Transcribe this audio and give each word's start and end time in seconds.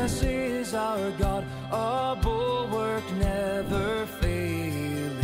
Jesus 0.00 0.22
is 0.22 0.74
our 0.74 1.10
God, 1.18 1.44
a 1.70 2.16
bulwark 2.16 3.04
never 3.18 4.06
failing. 4.18 5.18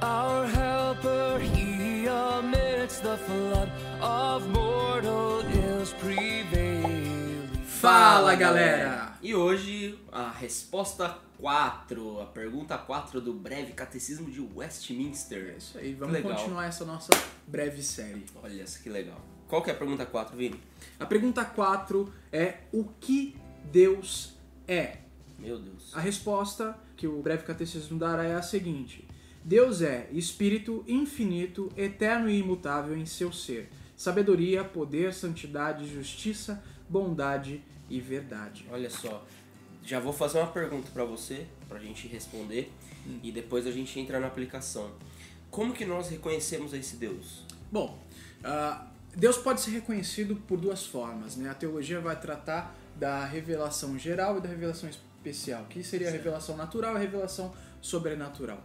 Our 0.00 0.46
helper, 0.46 1.38
he 1.40 2.06
amidst 2.06 3.02
the 3.02 3.18
flood 3.18 3.70
of 4.00 4.48
mortal 4.48 5.42
ills 5.42 5.92
prevailing. 6.00 7.50
Fala 7.66 8.34
galera! 8.34 9.18
E 9.22 9.34
hoje 9.34 9.98
a 10.10 10.30
resposta 10.30 11.18
4, 11.38 12.20
a 12.22 12.26
pergunta 12.26 12.78
4 12.78 13.20
do 13.20 13.34
breve 13.34 13.74
catecismo 13.74 14.30
de 14.30 14.40
Westminster. 14.40 15.52
É 15.52 15.56
isso 15.58 15.76
aí, 15.76 15.92
vamos 15.92 16.14
legal. 16.14 16.32
continuar 16.32 16.64
essa 16.64 16.86
nossa 16.86 17.12
breve 17.46 17.82
série. 17.82 18.24
Olha 18.42 18.62
essa 18.62 18.78
que 18.78 18.88
legal. 18.88 19.20
Qual 19.52 19.60
que 19.60 19.68
é 19.68 19.74
a 19.74 19.76
pergunta 19.76 20.06
4, 20.06 20.34
Vini? 20.34 20.58
A 20.98 21.04
pergunta 21.04 21.44
4 21.44 22.10
é 22.32 22.60
o 22.72 22.84
que 22.84 23.36
Deus 23.70 24.32
é? 24.66 24.96
Meu 25.38 25.58
Deus. 25.58 25.94
A 25.94 26.00
resposta 26.00 26.74
que 26.96 27.06
o 27.06 27.20
breve 27.20 27.42
catecismo 27.42 27.98
dará 27.98 28.24
é 28.24 28.34
a 28.34 28.40
seguinte: 28.40 29.06
Deus 29.44 29.82
é 29.82 30.08
espírito 30.10 30.82
infinito, 30.88 31.70
eterno 31.76 32.30
e 32.30 32.38
imutável 32.38 32.96
em 32.96 33.04
seu 33.04 33.30
ser. 33.30 33.68
Sabedoria, 33.94 34.64
poder, 34.64 35.12
santidade, 35.12 35.86
justiça, 35.86 36.64
bondade 36.88 37.62
e 37.90 38.00
verdade. 38.00 38.66
Olha 38.72 38.88
só. 38.88 39.22
Já 39.84 40.00
vou 40.00 40.14
fazer 40.14 40.38
uma 40.38 40.50
pergunta 40.50 40.90
pra 40.94 41.04
você, 41.04 41.46
pra 41.68 41.78
gente 41.78 42.08
responder, 42.08 42.72
e 43.22 43.30
depois 43.30 43.66
a 43.66 43.70
gente 43.70 44.00
entra 44.00 44.18
na 44.18 44.28
aplicação. 44.28 44.90
Como 45.50 45.74
que 45.74 45.84
nós 45.84 46.08
reconhecemos 46.08 46.72
esse 46.72 46.96
Deus? 46.96 47.44
Bom, 47.70 48.02
ah, 48.42 48.91
Deus 49.14 49.36
pode 49.36 49.60
ser 49.60 49.70
reconhecido 49.72 50.36
por 50.36 50.58
duas 50.58 50.86
formas. 50.86 51.36
Né? 51.36 51.48
A 51.48 51.54
teologia 51.54 52.00
vai 52.00 52.18
tratar 52.18 52.74
da 52.96 53.24
revelação 53.24 53.98
geral 53.98 54.38
e 54.38 54.40
da 54.40 54.48
revelação 54.48 54.88
especial, 54.88 55.66
que 55.68 55.82
seria 55.84 56.08
a 56.08 56.10
revelação 56.10 56.56
natural 56.56 56.94
e 56.94 56.96
a 56.96 57.00
revelação 57.00 57.52
sobrenatural. 57.80 58.62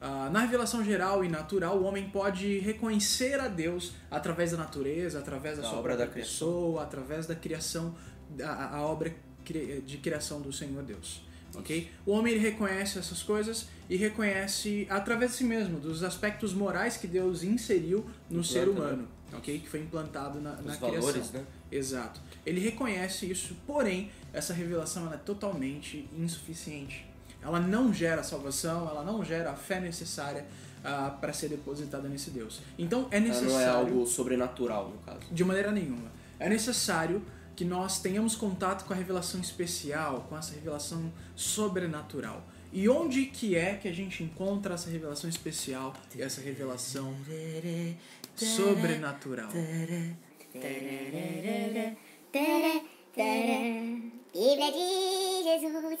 Ah, 0.00 0.30
na 0.30 0.40
revelação 0.40 0.82
geral 0.82 1.22
e 1.22 1.28
natural, 1.28 1.78
o 1.78 1.84
homem 1.84 2.08
pode 2.08 2.58
reconhecer 2.60 3.38
a 3.38 3.48
Deus 3.48 3.92
através 4.10 4.52
da 4.52 4.56
natureza, 4.56 5.18
através 5.18 5.56
da, 5.56 5.62
Da 5.62 5.68
sua 5.68 5.78
obra 5.78 5.96
da 5.96 6.06
pessoa, 6.06 6.82
através 6.82 7.26
da 7.26 7.34
criação, 7.34 7.94
da, 8.30 8.70
a 8.70 8.80
obra 8.80 9.14
de 9.44 9.98
criação 9.98 10.40
do 10.40 10.52
Senhor 10.52 10.82
Deus. 10.82 11.22
Ok? 11.54 11.90
O 12.06 12.12
homem 12.12 12.34
ele 12.34 12.40
reconhece 12.40 12.98
essas 12.98 13.22
coisas 13.22 13.68
e 13.88 13.96
reconhece 13.96 14.86
através 14.88 15.32
de 15.32 15.38
si 15.38 15.44
mesmo, 15.44 15.78
dos 15.78 16.02
aspectos 16.02 16.54
morais 16.54 16.96
que 16.96 17.06
Deus 17.06 17.42
inseriu 17.42 18.06
no 18.30 18.44
ser 18.44 18.68
humano, 18.68 19.08
ok? 19.32 19.58
Que 19.60 19.68
foi 19.68 19.80
implantado 19.80 20.40
na, 20.40 20.52
na 20.56 20.72
Os 20.72 20.78
valores, 20.78 21.10
criação. 21.12 21.40
né? 21.40 21.46
Exato. 21.70 22.20
Ele 22.44 22.60
reconhece 22.60 23.30
isso, 23.30 23.56
porém, 23.66 24.10
essa 24.32 24.52
revelação 24.52 25.06
ela 25.06 25.14
é 25.14 25.18
totalmente 25.18 26.08
insuficiente. 26.16 27.06
Ela 27.42 27.58
não 27.60 27.92
gera 27.92 28.22
salvação, 28.22 28.88
ela 28.88 29.02
não 29.04 29.24
gera 29.24 29.50
a 29.52 29.54
fé 29.54 29.80
necessária 29.80 30.44
para 31.20 31.32
ser 31.32 31.48
depositada 31.48 32.08
nesse 32.08 32.30
Deus. 32.30 32.60
Então 32.78 33.06
é 33.10 33.16
Ela 33.18 33.26
necessário. 33.28 33.52
não 33.52 33.60
é 33.60 33.68
algo 33.68 34.06
sobrenatural, 34.06 34.88
no 34.90 34.98
caso. 34.98 35.20
De 35.30 35.44
maneira 35.44 35.70
nenhuma. 35.70 36.10
É 36.38 36.48
necessário 36.48 37.22
que 37.54 37.64
nós 37.64 38.00
tenhamos 38.00 38.34
contato 38.34 38.86
com 38.86 38.92
a 38.94 38.96
revelação 38.96 39.40
especial, 39.40 40.26
com 40.28 40.36
essa 40.38 40.54
revelação 40.54 41.12
sobrenatural. 41.36 42.42
E 42.72 42.88
onde 42.88 43.26
que 43.26 43.56
é 43.56 43.74
que 43.74 43.88
a 43.88 43.92
gente 43.92 44.22
encontra 44.22 44.74
essa 44.74 44.88
revelação 44.88 45.28
especial 45.28 45.92
e 46.14 46.22
essa 46.22 46.40
revelação 46.40 47.14
sobrenatural? 48.44 49.50
Bíblia 54.32 54.70
de 54.70 55.42
Jesus. 55.42 56.00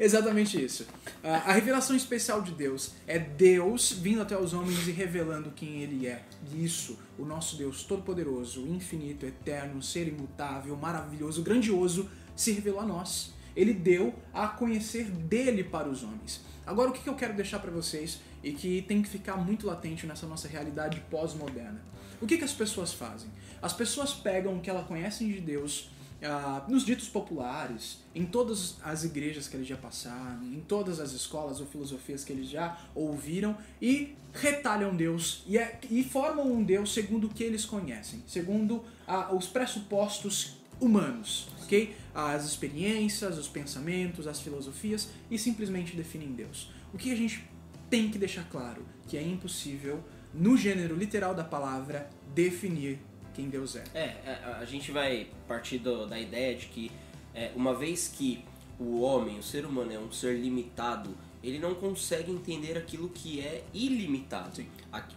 Exatamente 0.00 0.64
isso. 0.64 0.86
A 1.22 1.52
revelação 1.52 1.94
especial 1.94 2.40
de 2.40 2.52
Deus 2.52 2.94
é 3.06 3.18
Deus 3.18 3.92
vindo 3.92 4.22
até 4.22 4.38
os 4.38 4.54
homens 4.54 4.88
e 4.88 4.90
revelando 4.90 5.50
quem 5.50 5.82
Ele 5.82 6.06
é. 6.06 6.24
E 6.50 6.64
isso, 6.64 6.98
o 7.18 7.24
nosso 7.24 7.56
Deus 7.56 7.84
Todo-Poderoso, 7.84 8.66
infinito, 8.66 9.26
eterno, 9.26 9.82
ser 9.82 10.08
imutável, 10.08 10.74
maravilhoso, 10.76 11.42
grandioso, 11.42 12.08
se 12.34 12.52
revelou 12.52 12.80
a 12.80 12.86
nós. 12.86 13.34
Ele 13.54 13.74
deu 13.74 14.14
a 14.32 14.48
conhecer 14.48 15.04
dele 15.04 15.62
para 15.62 15.88
os 15.88 16.02
homens. 16.02 16.40
Agora, 16.66 16.88
o 16.88 16.92
que 16.92 17.06
eu 17.06 17.14
quero 17.14 17.34
deixar 17.34 17.58
para 17.58 17.70
vocês 17.70 18.20
e 18.42 18.52
que 18.52 18.82
tem 18.82 19.02
que 19.02 19.08
ficar 19.08 19.36
muito 19.36 19.66
latente 19.66 20.06
nessa 20.06 20.26
nossa 20.26 20.48
realidade 20.48 21.00
pós-moderna? 21.10 21.80
O 22.20 22.26
que, 22.26 22.36
que 22.36 22.44
as 22.44 22.52
pessoas 22.52 22.92
fazem? 22.92 23.30
As 23.62 23.72
pessoas 23.72 24.12
pegam 24.12 24.56
o 24.56 24.60
que 24.60 24.68
elas 24.70 24.86
conhecem 24.86 25.28
de 25.28 25.40
Deus 25.40 25.90
ah, 26.22 26.64
nos 26.68 26.84
ditos 26.84 27.08
populares, 27.08 27.98
em 28.14 28.26
todas 28.26 28.76
as 28.82 29.04
igrejas 29.04 29.48
que 29.48 29.56
eles 29.56 29.66
já 29.66 29.76
passaram, 29.76 30.42
em 30.44 30.60
todas 30.60 31.00
as 31.00 31.12
escolas 31.12 31.60
ou 31.60 31.66
filosofias 31.66 32.24
que 32.24 32.32
eles 32.32 32.48
já 32.48 32.78
ouviram 32.94 33.56
e 33.80 34.14
retalham 34.34 34.94
Deus 34.94 35.42
e, 35.46 35.56
é- 35.56 35.78
e 35.90 36.04
formam 36.04 36.50
um 36.52 36.62
Deus 36.62 36.92
segundo 36.92 37.26
o 37.26 37.30
que 37.30 37.42
eles 37.42 37.64
conhecem, 37.64 38.22
segundo 38.26 38.84
ah, 39.06 39.34
os 39.34 39.46
pressupostos 39.46 40.56
humanos, 40.78 41.48
ok? 41.62 41.94
As 42.14 42.44
experiências, 42.44 43.38
os 43.38 43.48
pensamentos, 43.48 44.26
as 44.26 44.40
filosofias 44.40 45.08
e 45.30 45.38
simplesmente 45.38 45.96
definem 45.96 46.32
Deus. 46.32 46.70
O 46.92 46.98
que 46.98 47.12
a 47.12 47.16
gente 47.16 47.44
tem 47.90 48.08
que 48.10 48.18
deixar 48.18 48.44
claro 48.48 48.82
que 49.08 49.16
é 49.18 49.22
impossível, 49.22 50.00
no 50.32 50.56
gênero 50.56 50.94
literal 50.96 51.34
da 51.34 51.42
palavra, 51.44 52.08
definir 52.34 52.98
quem 53.34 53.48
Deus 53.48 53.74
é. 53.76 53.84
É, 53.92 54.00
é, 54.24 54.56
a 54.60 54.64
gente 54.64 54.92
vai 54.92 55.26
partir 55.48 55.78
do- 55.78 56.06
da 56.06 56.18
ideia 56.18 56.54
de 56.56 56.66
que 56.66 56.90
é, 57.34 57.50
uma 57.56 57.74
vez 57.74 58.08
que 58.08 58.44
o 58.78 59.00
homem, 59.00 59.38
o 59.38 59.42
ser 59.42 59.64
humano 59.66 59.92
é 59.92 59.98
um 59.98 60.10
ser 60.12 60.38
limitado, 60.40 61.10
ele 61.42 61.58
não 61.58 61.74
consegue 61.74 62.30
entender 62.30 62.76
aquilo 62.76 63.08
que 63.08 63.40
é 63.40 63.64
ilimitado. 63.72 64.62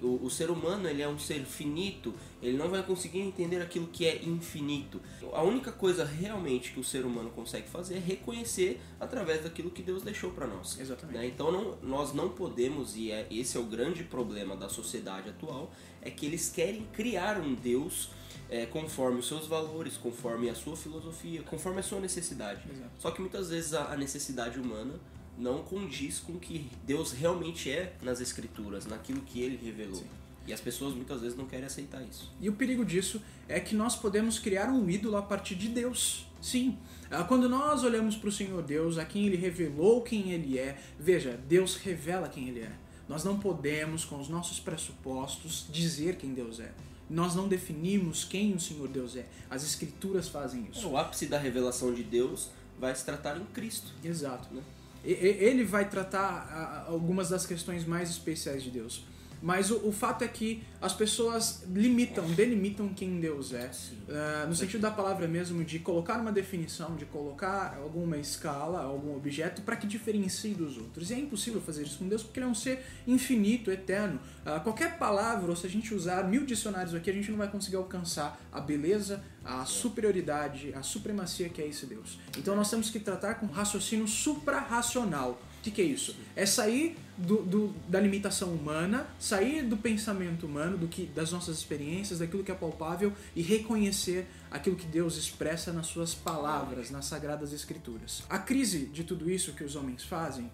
O, 0.01 0.25
o 0.25 0.29
ser 0.29 0.49
humano 0.49 0.87
ele 0.87 1.01
é 1.01 1.07
um 1.07 1.19
ser 1.19 1.43
finito, 1.43 2.13
ele 2.41 2.57
não 2.57 2.69
vai 2.69 2.81
conseguir 2.83 3.19
entender 3.19 3.61
aquilo 3.61 3.87
que 3.87 4.05
é 4.05 4.23
infinito. 4.23 5.01
A 5.33 5.41
única 5.43 5.71
coisa 5.71 6.03
realmente 6.05 6.71
que 6.71 6.79
o 6.79 6.83
ser 6.83 7.05
humano 7.05 7.29
consegue 7.31 7.67
fazer 7.67 7.95
é 7.95 7.99
reconhecer 7.99 8.79
através 8.99 9.43
daquilo 9.43 9.69
que 9.69 9.81
Deus 9.81 10.03
deixou 10.03 10.31
para 10.31 10.47
nós. 10.47 10.79
Exatamente. 10.79 11.17
né? 11.17 11.25
Então 11.27 11.51
não- 11.51 11.77
nós 11.81 12.13
não 12.13 12.29
podemos, 12.29 12.95
e 12.95 13.11
é, 13.11 13.27
esse 13.31 13.57
é 13.57 13.59
o 13.59 13.63
grande 13.65 14.03
problema 14.03 14.55
da 14.55 14.69
sociedade 14.69 15.29
atual, 15.29 15.71
é 16.01 16.09
que 16.09 16.25
eles 16.25 16.49
querem 16.49 16.85
criar 16.93 17.39
um 17.39 17.53
Deus 17.53 18.09
é, 18.49 18.65
conforme 18.65 19.19
os 19.19 19.27
seus 19.27 19.47
valores, 19.47 19.97
conforme 19.97 20.49
a 20.49 20.55
sua 20.55 20.75
filosofia, 20.75 21.41
conforme 21.43 21.79
a 21.79 21.83
sua 21.83 21.99
necessidade. 21.99 22.61
Exato. 22.69 22.91
Só 22.99 23.11
que 23.11 23.19
muitas 23.21 23.49
vezes 23.49 23.73
a, 23.73 23.91
a 23.93 23.97
necessidade 23.97 24.59
humana 24.59 24.93
não 25.37 25.63
condiz 25.63 26.19
com 26.19 26.33
o 26.33 26.39
que 26.39 26.69
Deus 26.85 27.11
realmente 27.11 27.71
é 27.71 27.95
nas 28.01 28.21
escrituras, 28.21 28.85
naquilo 28.85 29.21
que 29.21 29.41
ele 29.41 29.57
revelou. 29.63 29.95
Sim. 29.95 30.07
E 30.45 30.51
as 30.51 30.59
pessoas 30.59 30.93
muitas 30.93 31.21
vezes 31.21 31.37
não 31.37 31.45
querem 31.45 31.65
aceitar 31.65 32.01
isso. 32.01 32.31
E 32.39 32.49
o 32.49 32.53
perigo 32.53 32.83
disso 32.83 33.21
é 33.47 33.59
que 33.59 33.75
nós 33.75 33.95
podemos 33.95 34.39
criar 34.39 34.67
um 34.69 34.89
ídolo 34.89 35.15
a 35.15 35.21
partir 35.21 35.55
de 35.55 35.69
Deus. 35.69 36.27
Sim. 36.41 36.77
Ah, 37.09 37.23
Quando 37.23 37.47
nós 37.47 37.83
olhamos 37.83 38.17
para 38.17 38.27
o 38.27 38.31
Senhor 38.31 38.61
Deus, 38.61 38.97
a 38.97 39.05
quem 39.05 39.25
Ele 39.25 39.37
revelou 39.37 40.01
quem 40.01 40.31
Ele 40.31 40.59
é, 40.59 40.77
veja, 40.99 41.39
Deus 41.47 41.77
revela 41.77 42.27
quem 42.27 42.49
Ele 42.49 42.61
é. 42.61 42.71
Nós 43.07 43.23
não 43.23 43.39
podemos, 43.39 44.03
com 44.03 44.19
os 44.19 44.27
nossos 44.27 44.59
pressupostos, 44.59 45.65
dizer 45.71 46.17
quem 46.17 46.33
Deus 46.33 46.59
é. 46.59 46.73
Nós 47.09 47.35
não 47.35 47.47
definimos 47.47 48.25
quem 48.25 48.53
o 48.53 48.59
Senhor 48.59 48.87
Deus 48.87 49.15
é. 49.15 49.25
As 49.49 49.63
Escrituras 49.63 50.27
fazem 50.27 50.67
isso. 50.71 50.87
O 50.89 50.97
ápice 50.97 51.27
da 51.27 51.37
revelação 51.37 51.93
de 51.93 52.03
Deus 52.03 52.49
vai 52.79 52.93
se 52.95 53.05
tratar 53.05 53.37
em 53.37 53.45
Cristo. 53.45 53.93
Exato. 54.03 54.53
Né? 54.53 54.61
Ele 55.03 55.63
vai 55.63 55.89
tratar 55.89 56.85
algumas 56.87 57.29
das 57.29 57.45
questões 57.45 57.85
mais 57.85 58.09
especiais 58.09 58.63
de 58.63 58.71
Deus. 58.71 59.05
Mas 59.43 59.69
o, 59.69 59.89
o 59.89 59.91
fato 59.91 60.23
é 60.23 60.27
que 60.27 60.63
as 60.81 60.93
pessoas 60.93 61.65
limitam, 61.69 62.25
delimitam 62.31 62.87
quem 62.93 63.19
Deus 63.19 63.51
é. 63.51 63.69
Ah, 64.09 64.45
no 64.47 64.55
sentido 64.55 64.79
da 64.79 64.89
palavra 64.89 65.27
mesmo, 65.27 65.65
de 65.65 65.79
colocar 65.79 66.17
uma 66.17 66.31
definição, 66.31 66.95
de 66.95 67.03
colocar 67.05 67.77
alguma 67.77 68.15
escala, 68.17 68.81
algum 68.81 69.13
objeto 69.13 69.61
para 69.61 69.75
que 69.75 69.85
diferencie 69.85 70.53
dos 70.53 70.77
outros. 70.77 71.11
E 71.11 71.15
é 71.15 71.19
impossível 71.19 71.59
fazer 71.59 71.83
isso 71.83 71.99
com 71.99 72.07
Deus 72.07 72.23
porque 72.23 72.39
ele 72.39 72.47
é 72.47 72.49
um 72.49 72.55
ser 72.55 72.85
infinito, 73.05 73.69
eterno. 73.69 74.17
Ah, 74.45 74.61
qualquer 74.61 74.97
palavra, 74.97 75.49
ou 75.49 75.57
se 75.57 75.67
a 75.67 75.69
gente 75.69 75.93
usar 75.93 76.23
mil 76.23 76.45
dicionários 76.45 76.95
aqui, 76.95 77.09
a 77.09 77.13
gente 77.13 77.29
não 77.29 77.37
vai 77.37 77.51
conseguir 77.51 77.75
alcançar 77.75 78.39
a 78.49 78.61
beleza, 78.61 79.21
a 79.43 79.65
superioridade, 79.65 80.73
a 80.73 80.81
supremacia 80.81 81.49
que 81.49 81.61
é 81.61 81.67
esse 81.67 81.85
Deus. 81.85 82.17
Então 82.37 82.55
nós 82.55 82.69
temos 82.69 82.89
que 82.89 82.97
tratar 82.97 83.35
com 83.35 83.47
raciocínio 83.47 84.07
suprarracional. 84.07 85.37
O 85.63 85.65
que, 85.65 85.71
que 85.71 85.81
é 85.81 85.85
isso? 85.85 86.13
É 86.35 86.45
sair 86.45 86.97
do, 87.17 87.37
do- 87.41 87.73
da 87.87 87.97
limitação 87.97 88.49
humana, 88.53 89.07
sair 89.17 89.63
do 89.63 89.77
pensamento 89.77 90.45
humano, 90.45 90.77
do 90.77 90.89
que, 90.89 91.05
das 91.05 91.31
nossas 91.31 91.57
experiências, 91.57 92.19
daquilo 92.19 92.43
que 92.43 92.51
é 92.51 92.53
palpável 92.53 93.13
e 93.33 93.41
reconhecer 93.41 94.27
aquilo 94.51 94.75
que 94.75 94.85
Deus 94.85 95.15
expressa 95.15 95.71
nas 95.71 95.87
suas 95.87 96.13
palavras, 96.13 96.91
nas 96.91 97.05
sagradas 97.05 97.53
escrituras. 97.53 98.23
A 98.29 98.37
crise 98.39 98.87
de 98.87 99.05
tudo 99.05 99.31
isso 99.31 99.53
que 99.53 99.63
os 99.63 99.77
homens 99.77 100.03
fazem 100.03 100.51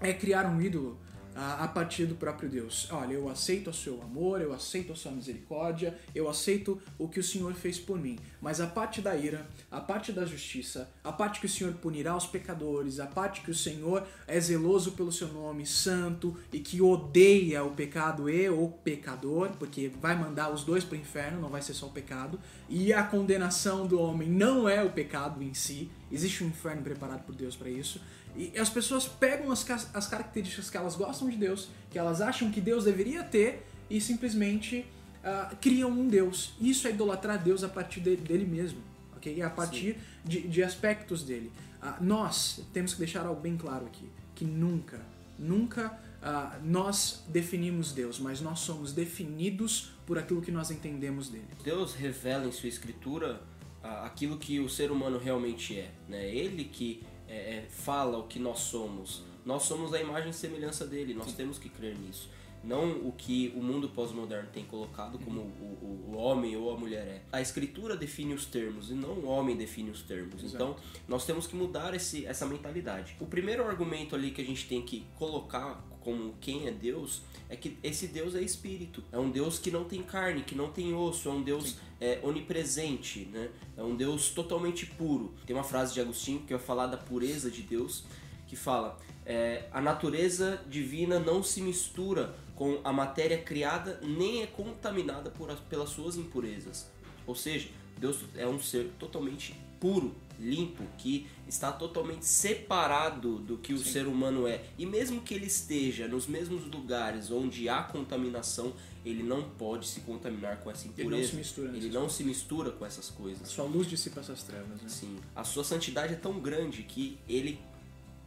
é 0.00 0.14
criar 0.14 0.46
um 0.46 0.58
ídolo 0.58 0.96
a, 1.34 1.68
partir 1.68 2.06
do 2.06 2.14
próprio 2.14 2.48
Deus. 2.48 2.88
Olha, 2.90 3.14
eu 3.14 3.28
aceito 3.28 3.70
o 3.70 3.74
seu 3.74 4.02
amor, 4.02 4.40
eu 4.40 4.52
aceito 4.52 4.92
a 4.92 4.96
sua 4.96 5.12
misericórdia, 5.12 5.96
eu 6.14 6.28
aceito 6.28 6.80
o 6.98 7.08
que 7.08 7.20
o 7.20 7.24
Senhor 7.24 7.54
fez 7.54 7.78
por 7.78 7.98
mim. 7.98 8.18
Mas 8.40 8.60
a 8.60 8.66
parte 8.66 9.00
da 9.00 9.16
ira, 9.16 9.46
a 9.70 9.80
parte 9.80 10.12
da 10.12 10.24
justiça, 10.24 10.90
a 11.04 11.12
parte 11.12 11.40
que 11.40 11.46
o 11.46 11.48
Senhor 11.48 11.72
punirá 11.74 12.16
os 12.16 12.26
pecadores, 12.26 13.00
a 13.00 13.06
parte 13.06 13.40
que 13.42 13.50
o 13.50 13.54
Senhor 13.54 14.06
é 14.26 14.40
zeloso 14.40 14.92
pelo 14.92 15.12
seu 15.12 15.28
nome, 15.28 15.66
santo 15.66 16.36
e 16.52 16.58
que 16.58 16.80
odeia 16.80 17.62
o 17.64 17.70
pecado 17.70 18.28
e 18.28 18.48
o 18.48 18.68
pecador, 18.68 19.50
porque 19.58 19.90
vai 20.00 20.16
mandar 20.16 20.52
os 20.52 20.64
dois 20.64 20.84
para 20.84 20.96
o 20.96 21.00
inferno, 21.00 21.40
não 21.40 21.48
vai 21.48 21.62
ser 21.62 21.74
só 21.74 21.86
o 21.86 21.90
pecado, 21.90 22.40
e 22.68 22.92
a 22.92 23.02
condenação 23.02 23.86
do 23.86 24.00
homem 24.00 24.28
não 24.28 24.68
é 24.68 24.82
o 24.82 24.90
pecado 24.90 25.42
em 25.42 25.54
si, 25.54 25.90
existe 26.10 26.44
um 26.44 26.48
inferno 26.48 26.82
preparado 26.82 27.24
por 27.24 27.34
Deus 27.34 27.56
para 27.56 27.68
isso. 27.68 28.00
E 28.36 28.58
as 28.58 28.70
pessoas 28.70 29.06
pegam 29.06 29.50
as, 29.50 29.68
as 29.94 30.06
características 30.06 30.70
que 30.70 30.76
elas 30.76 30.96
gostam 30.96 31.28
de 31.28 31.36
Deus, 31.36 31.68
que 31.90 31.98
elas 31.98 32.20
acham 32.20 32.50
que 32.50 32.60
Deus 32.60 32.84
deveria 32.84 33.22
ter, 33.22 33.66
e 33.88 34.00
simplesmente 34.00 34.86
ah, 35.24 35.52
criam 35.60 35.90
um 35.90 36.06
Deus. 36.06 36.54
Isso 36.60 36.86
é 36.86 36.90
idolatrar 36.90 37.42
Deus 37.42 37.64
a 37.64 37.68
partir 37.68 38.00
de- 38.00 38.16
dele 38.16 38.46
mesmo, 38.46 38.80
ok? 39.16 39.42
A 39.42 39.50
partir 39.50 39.98
de, 40.24 40.46
de 40.46 40.62
aspectos 40.62 41.24
dele. 41.24 41.50
Ah, 41.82 41.98
nós 42.00 42.62
temos 42.72 42.92
que 42.92 42.98
deixar 43.00 43.26
algo 43.26 43.40
bem 43.40 43.56
claro 43.56 43.86
aqui, 43.86 44.08
que 44.34 44.44
nunca, 44.44 45.00
nunca 45.38 45.98
ah, 46.22 46.58
nós 46.62 47.24
definimos 47.28 47.92
Deus, 47.92 48.18
mas 48.18 48.40
nós 48.40 48.60
somos 48.60 48.92
definidos 48.92 49.92
por 50.06 50.18
aquilo 50.18 50.40
que 50.40 50.52
nós 50.52 50.70
entendemos 50.70 51.28
dele. 51.28 51.48
Deus 51.64 51.94
revela 51.94 52.46
em 52.46 52.52
sua 52.52 52.68
escritura 52.68 53.40
aquilo 53.82 54.36
que 54.36 54.60
o 54.60 54.68
ser 54.68 54.90
humano 54.90 55.18
realmente 55.18 55.78
é. 55.78 55.90
Né? 56.08 56.28
Ele 56.28 56.64
que 56.64 57.02
é, 57.30 57.34
é, 57.58 57.66
fala 57.70 58.18
o 58.18 58.24
que 58.24 58.38
nós 58.38 58.58
somos. 58.58 59.22
Nós 59.46 59.62
somos 59.62 59.94
a 59.94 60.00
imagem 60.00 60.30
e 60.30 60.34
semelhança 60.34 60.86
dele, 60.86 61.14
nós 61.14 61.32
temos 61.32 61.58
que 61.58 61.68
crer 61.68 61.96
nisso. 61.98 62.28
Não 62.62 62.90
o 63.08 63.12
que 63.16 63.54
o 63.56 63.62
mundo 63.62 63.88
pós-moderno 63.88 64.46
tem 64.52 64.64
colocado 64.66 65.18
como 65.18 65.40
o, 65.40 65.44
o- 65.44 66.10
o 66.12 66.16
homem 66.18 66.54
ou 66.56 66.70
a 66.70 66.76
mulher 66.78 67.06
é. 67.06 67.22
A 67.32 67.40
escritura 67.40 67.96
define 67.96 68.34
os 68.34 68.44
termos 68.44 68.90
e 68.90 68.94
não 68.94 69.12
o 69.14 69.24
homem 69.26 69.56
define 69.56 69.88
os 69.90 70.02
termos. 70.02 70.44
Exato. 70.44 70.56
Então, 70.62 70.76
nós 71.08 71.24
temos 71.24 71.46
que 71.46 71.56
mudar 71.56 71.94
esse, 71.94 72.26
essa 72.26 72.44
mentalidade. 72.44 73.16
O 73.18 73.24
primeiro 73.24 73.66
argumento 73.66 74.14
ali 74.14 74.30
que 74.30 74.42
a 74.42 74.44
gente 74.44 74.68
tem 74.68 74.82
que 74.82 75.06
colocar 75.16 75.82
como 76.00 76.34
quem 76.40 76.66
é 76.66 76.70
Deus 76.70 77.22
é 77.48 77.56
que 77.56 77.76
esse 77.82 78.06
Deus 78.08 78.34
é 78.34 78.40
espírito. 78.42 79.02
É 79.12 79.18
um 79.18 79.30
Deus 79.30 79.58
que 79.58 79.70
não 79.70 79.84
tem 79.84 80.02
carne, 80.02 80.42
que 80.42 80.54
não 80.54 80.70
tem 80.70 80.94
osso, 80.94 81.28
é 81.28 81.32
um 81.32 81.42
Deus 81.42 81.76
é, 82.00 82.20
onipresente, 82.22 83.26
né? 83.32 83.50
É 83.76 83.82
um 83.82 83.94
Deus 83.96 84.30
totalmente 84.30 84.86
puro. 84.86 85.34
Tem 85.46 85.54
uma 85.54 85.64
frase 85.64 85.92
de 85.94 86.00
Agostinho 86.00 86.40
que 86.40 86.54
vai 86.54 86.62
falar 86.62 86.86
da 86.86 86.96
pureza 86.96 87.50
de 87.50 87.62
Deus, 87.62 88.04
que 88.46 88.56
fala: 88.56 88.98
é, 89.26 89.68
a 89.72 89.80
natureza 89.80 90.62
divina 90.68 91.18
não 91.18 91.42
se 91.42 91.60
mistura 91.60 92.34
com 92.54 92.80
a 92.84 92.92
matéria 92.92 93.38
criada, 93.38 93.98
nem 94.02 94.42
é 94.42 94.46
contaminada 94.46 95.30
por 95.30 95.50
as- 95.50 95.60
pelas 95.60 95.88
suas 95.90 96.16
impurezas. 96.16 96.90
Ou 97.26 97.34
seja, 97.34 97.68
Deus 97.98 98.18
é 98.36 98.46
um 98.46 98.60
ser 98.60 98.90
totalmente 98.98 99.54
puro, 99.80 100.14
limpo, 100.38 100.84
que 100.96 101.26
está 101.48 101.72
totalmente 101.72 102.24
separado 102.24 103.38
do 103.38 103.58
que 103.58 103.72
o 103.72 103.78
ser 103.78 104.06
humano 104.06 104.46
é. 104.46 104.62
E 104.78 104.86
mesmo 104.86 105.20
que 105.20 105.34
ele 105.34 105.46
esteja 105.46 106.06
nos 106.06 106.26
mesmos 106.26 106.64
lugares 106.66 107.30
onde 107.30 107.68
há 107.68 107.82
contaminação, 107.82 108.72
ele 109.04 109.22
não 109.22 109.42
pode 109.42 109.88
se 109.88 110.00
contaminar 110.00 110.58
com 110.58 110.70
essa 110.70 110.86
Ele 110.86 110.94
não 110.96 111.04
impureza. 111.04 111.30
se 111.30 111.36
mistura 111.36 111.76
Ele 111.76 111.88
não 111.88 112.08
se 112.08 112.24
mistura 112.24 112.70
com 112.70 112.86
essas 112.86 113.10
coisas. 113.10 113.48
Sua 113.48 113.64
luz 113.64 113.88
dissipa 113.88 114.20
essas 114.20 114.42
trevas, 114.42 114.80
né? 114.80 114.88
Sim, 114.88 115.18
a 115.34 115.42
sua 115.42 115.64
santidade 115.64 116.12
é 116.12 116.16
tão 116.16 116.38
grande 116.38 116.82
que 116.82 117.18
ele 117.28 117.58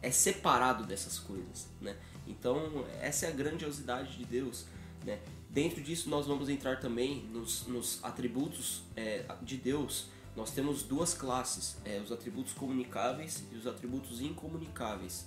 é 0.02 0.10
separado 0.10 0.84
dessas 0.84 1.18
coisas, 1.18 1.68
né? 1.80 1.96
Então, 2.26 2.84
essa 3.00 3.26
é 3.26 3.28
a 3.28 3.32
grandiosidade 3.32 4.16
de 4.16 4.24
Deus, 4.24 4.66
né? 5.04 5.20
Dentro 5.48 5.80
disso, 5.80 6.10
nós 6.10 6.26
vamos 6.26 6.48
entrar 6.48 6.80
também 6.80 7.22
nos, 7.32 7.66
nos 7.68 8.02
atributos 8.02 8.82
é, 8.96 9.24
de 9.40 9.56
Deus. 9.56 10.08
Nós 10.36 10.50
temos 10.50 10.82
duas 10.82 11.14
classes, 11.14 11.76
é, 11.84 12.00
os 12.00 12.10
atributos 12.10 12.52
comunicáveis 12.52 13.44
e 13.52 13.56
os 13.56 13.66
atributos 13.66 14.20
incomunicáveis. 14.20 15.26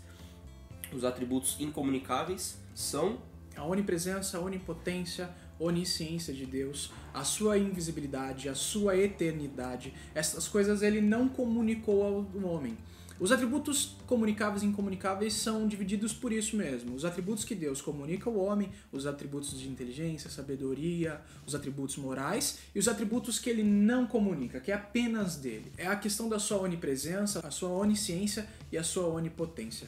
Os 0.94 1.04
atributos 1.04 1.58
incomunicáveis 1.60 2.58
são 2.76 3.20
A 3.56 3.66
onipresença, 3.66 4.38
a 4.38 4.42
onipotência, 4.42 5.34
onisciência 5.60 6.34
de 6.34 6.46
Deus, 6.46 6.92
a 7.14 7.24
sua 7.24 7.58
invisibilidade, 7.58 8.48
a 8.50 8.54
sua 8.54 8.96
eternidade, 8.96 9.94
essas 10.14 10.48
coisas 10.48 10.84
ele 10.84 11.02
não 11.02 11.28
comunicou 11.28 12.04
ao 12.04 12.48
homem. 12.48 12.78
Os 13.20 13.32
atributos 13.32 13.96
comunicáveis 14.06 14.62
e 14.62 14.68
incomunicáveis 14.68 15.34
são 15.34 15.68
divididos 15.68 16.14
por 16.14 16.32
isso 16.32 16.56
mesmo. 16.56 16.94
Os 16.94 17.04
atributos 17.04 17.44
que 17.44 17.56
Deus 17.56 17.82
comunica 17.82 18.30
ao 18.30 18.36
homem, 18.36 18.70
os 18.92 19.08
atributos 19.08 19.60
de 19.60 19.68
inteligência, 19.68 20.30
sabedoria, 20.30 21.20
os 21.46 21.56
atributos 21.56 21.98
morais 21.98 22.60
e 22.76 22.80
os 22.80 22.88
atributos 22.88 23.40
que 23.40 23.50
ele 23.50 23.64
não 23.64 24.06
comunica, 24.06 24.60
que 24.60 24.72
é 24.72 24.76
apenas 24.76 25.36
dele. 25.36 25.72
É 25.78 25.88
a 25.88 25.96
questão 25.96 26.30
da 26.30 26.38
sua 26.38 26.60
onipresença, 26.60 27.40
a 27.44 27.50
sua 27.50 27.70
onisciência 27.70 28.48
e 28.72 28.78
a 28.78 28.84
sua 28.84 29.08
onipotência. 29.08 29.88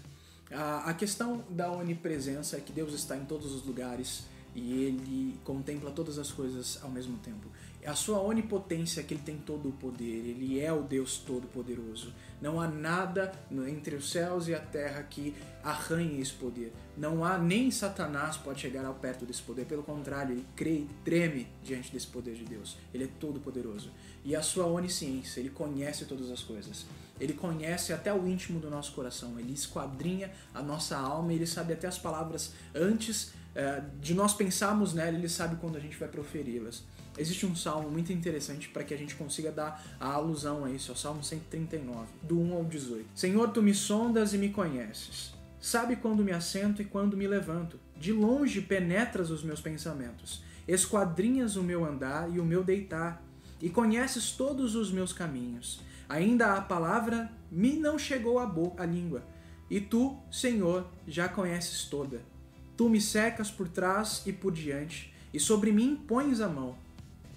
A, 0.52 0.92
questão 0.96 1.44
da 1.48 1.72
onipresença 1.72 2.58
é 2.58 2.60
que 2.60 2.72
Deus 2.72 2.94
está 2.94 3.16
em 3.16 3.24
todos 3.26 3.54
os 3.54 3.64
lugares 3.64 4.24
e 4.56 4.84
ele 4.84 5.40
contempla 5.44 5.92
todas 5.92 6.18
as 6.18 6.32
coisas 6.32 6.80
ao 6.82 6.90
mesmo 6.90 7.20
tempo. 7.20 7.48
A 7.86 7.96
sua 7.96 8.20
onipotência 8.20 9.00
é 9.00 9.04
que 9.04 9.14
ele 9.14 9.22
tem 9.22 9.38
todo 9.38 9.70
o 9.70 9.72
poder, 9.72 10.04
ele 10.04 10.60
é 10.60 10.72
o 10.72 10.84
Deus 10.84 11.18
todo-poderoso. 11.18 12.14
Não 12.42 12.60
há 12.60 12.68
nada 12.68 13.32
entre 13.68 13.96
os 13.96 14.12
céus 14.12 14.48
e 14.48 14.54
a 14.54 14.60
terra 14.60 15.02
que 15.04 15.34
arranhe 15.64 16.20
esse 16.20 16.34
poder. 16.34 16.74
Não 16.98 17.24
há 17.24 17.38
nem 17.38 17.72
Satanás 17.72 18.36
pode 18.36 18.60
chegar 18.60 18.86
ao 18.86 18.96
perto 18.96 19.26
desse 19.26 19.42
poder, 19.42 19.66
pelo 19.66 19.82
contrário, 19.82 20.34
ele 20.34 20.46
crê 20.56 20.80
e 20.80 20.90
treme 21.06 21.48
diante 21.64 21.92
desse 21.92 22.08
poder 22.08 22.36
de 22.36 22.44
Deus. 22.44 22.78
Ele 22.94 23.06
é 23.06 23.10
todo-poderoso. 23.20 23.92
E 24.26 24.36
a 24.36 24.42
sua 24.42 24.66
onisciência, 24.66 25.40
ele 25.40 25.50
conhece 25.50 26.06
todas 26.06 26.30
as 26.30 26.44
coisas. 26.44 26.86
Ele 27.20 27.34
conhece 27.34 27.94
até 27.94 28.14
o 28.14 28.28
íntimo 28.28 28.60
do 28.60 28.70
nosso 28.70 28.92
coração, 28.94 29.40
ele 29.40 29.54
esquadrinha 29.54 30.32
a 30.54 30.62
nossa 30.62 30.98
alma, 30.98 31.34
ele 31.34 31.48
sabe 31.48 31.74
até 31.74 31.88
as 31.88 31.98
palavras 31.98 32.54
antes 32.74 33.32
eh, 33.56 33.84
de 34.00 34.14
nós 34.14 34.34
pensarmos 34.34 34.94
nela, 34.94 35.18
ele 35.18 35.28
sabe 35.28 35.58
quando 35.58 35.76
a 35.76 35.80
gente 35.80 35.98
vai 35.98 36.08
proferi-las. 36.08 36.84
Existe 37.18 37.46
um 37.46 37.56
salmo 37.56 37.90
muito 37.90 38.14
interessante 38.14 38.70
para 38.70 38.84
que 38.84 38.94
a 38.94 38.98
gente 38.98 39.16
consiga 39.16 39.52
dar 39.52 39.84
a 40.00 40.14
alusão 40.14 40.64
a 40.64 40.72
isso, 40.72 40.92
é 40.92 40.94
o 40.94 40.98
Salmo 40.98 41.24
139, 41.24 42.08
do 42.24 42.40
1 42.40 42.54
ao 42.54 42.64
18. 42.64 43.06
Senhor, 43.16 43.50
tu 43.50 43.62
me 43.62 43.74
sondas 43.74 44.34
e 44.34 44.38
me 44.38 44.50
conheces. 44.50 45.34
Sabe 45.60 45.98
quando 45.98 46.24
me 46.24 46.32
assento 46.32 46.82
e 46.82 46.86
quando 46.86 47.18
me 47.18 47.28
levanto. 47.28 47.78
De 47.98 48.14
longe 48.14 48.62
penetras 48.62 49.30
os 49.30 49.44
meus 49.44 49.60
pensamentos. 49.60 50.42
Esquadrinhas 50.66 51.58
o 51.58 51.64
meu 51.64 51.84
andar 51.84 52.34
e 52.34 52.40
o 52.40 52.46
meu 52.46 52.64
deitar. 52.64 53.22
E 53.62 53.70
conheces 53.70 54.32
todos 54.32 54.76
os 54.76 54.90
meus 54.90 55.12
caminhos. 55.12 55.82
Ainda 56.08 56.54
a 56.54 56.62
palavra 56.62 57.30
me 57.52 57.74
não 57.74 58.00
chegou 58.00 58.40
à 58.40 58.46
boca, 58.46 58.82
à 58.82 58.86
língua. 58.86 59.24
E 59.70 59.82
tu, 59.82 60.18
Senhor, 60.32 60.88
já 61.08 61.28
conheces 61.28 61.84
toda. 61.84 62.22
Tu 62.78 62.88
me 62.88 63.02
secas 63.02 63.52
por 63.52 63.68
trás 63.68 64.24
e 64.26 64.32
por 64.32 64.54
diante, 64.54 65.14
e 65.34 65.40
sobre 65.40 65.72
mim 65.72 66.02
pões 66.08 66.40
a 66.40 66.48
mão. 66.48 66.78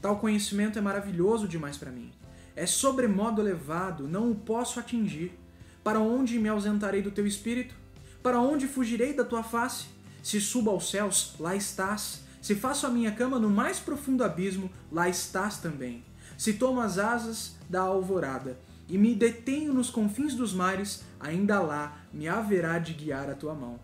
Tal 0.02 0.18
conhecimento 0.18 0.76
é 0.76 0.82
maravilhoso 0.82 1.46
demais 1.46 1.78
para 1.78 1.92
mim. 1.92 2.12
É 2.56 2.66
sobremodo 2.66 3.40
elevado, 3.40 4.08
não 4.08 4.32
o 4.32 4.34
posso 4.34 4.80
atingir. 4.80 5.38
Para 5.84 6.00
onde 6.00 6.40
me 6.40 6.48
ausentarei 6.48 7.00
do 7.00 7.12
teu 7.12 7.24
espírito? 7.24 7.74
Para 8.20 8.40
onde 8.40 8.66
fugirei 8.66 9.14
da 9.14 9.24
tua 9.24 9.44
face? 9.44 9.86
Se 10.20 10.40
subo 10.40 10.70
aos 10.70 10.90
céus, 10.90 11.34
lá 11.38 11.54
estás. 11.54 12.24
Se 12.40 12.56
faço 12.56 12.84
a 12.84 12.90
minha 12.90 13.12
cama 13.12 13.38
no 13.38 13.48
mais 13.48 13.78
profundo 13.78 14.24
abismo, 14.24 14.68
lá 14.90 15.08
estás 15.08 15.58
também. 15.58 16.04
Se 16.36 16.54
tomo 16.54 16.80
as 16.80 16.98
asas 16.98 17.54
da 17.70 17.82
alvorada 17.82 18.58
e 18.88 18.98
me 18.98 19.14
detenho 19.14 19.72
nos 19.72 19.88
confins 19.88 20.34
dos 20.34 20.52
mares, 20.52 21.04
ainda 21.20 21.60
lá 21.60 21.96
me 22.12 22.26
haverá 22.26 22.80
de 22.80 22.92
guiar 22.92 23.30
a 23.30 23.34
tua 23.34 23.54
mão. 23.54 23.78